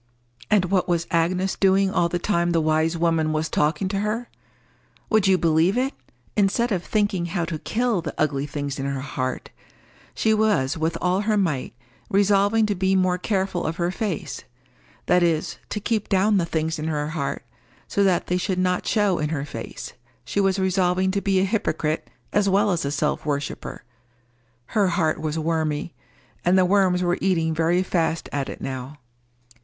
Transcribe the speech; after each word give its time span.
And 0.49 0.65
what 0.65 0.87
was 0.89 1.05
Agnes 1.11 1.55
doing 1.55 1.91
all 1.91 2.09
the 2.09 2.17
time 2.17 2.53
the 2.53 2.59
wise 2.59 2.97
woman 2.97 3.31
was 3.31 3.49
talking 3.49 3.87
to 3.89 3.99
her? 3.99 4.29
Would 5.11 5.27
you 5.27 5.37
believe 5.37 5.77
it?—instead 5.77 6.71
of 6.71 6.83
thinking 6.83 7.27
how 7.27 7.45
to 7.45 7.59
kill 7.59 8.01
the 8.01 8.15
ugly 8.17 8.47
things 8.47 8.79
in 8.79 8.87
her 8.87 9.01
heart, 9.01 9.51
she 10.15 10.33
was 10.33 10.75
with 10.75 10.97
all 10.99 11.21
her 11.21 11.37
might 11.37 11.75
resolving 12.09 12.65
to 12.65 12.73
be 12.73 12.95
more 12.95 13.19
careful 13.19 13.63
of 13.63 13.75
her 13.75 13.91
face, 13.91 14.43
that 15.05 15.21
is, 15.21 15.59
to 15.69 15.79
keep 15.79 16.09
down 16.09 16.37
the 16.37 16.47
things 16.47 16.79
in 16.79 16.87
her 16.87 17.09
heart 17.09 17.43
so 17.87 18.03
that 18.03 18.25
they 18.25 18.37
should 18.37 18.57
not 18.57 18.87
show 18.87 19.19
in 19.19 19.29
her 19.29 19.45
face, 19.45 19.93
she 20.25 20.39
was 20.39 20.57
resolving 20.57 21.11
to 21.11 21.21
be 21.21 21.39
a 21.39 21.45
hypocrite 21.45 22.09
as 22.33 22.49
well 22.49 22.71
as 22.71 22.83
a 22.83 22.91
self 22.91 23.23
worshipper. 23.23 23.83
Her 24.73 24.87
heart 24.87 25.21
was 25.21 25.37
wormy, 25.37 25.93
and 26.43 26.57
the 26.57 26.65
worms 26.65 27.03
were 27.03 27.19
eating 27.21 27.53
very 27.53 27.83
fast 27.83 28.27
at 28.31 28.49
it 28.49 28.61
now. 28.61 28.97